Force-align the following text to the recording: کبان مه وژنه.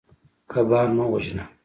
کبان 0.51 0.89
مه 0.97 1.05
وژنه. 1.11 1.45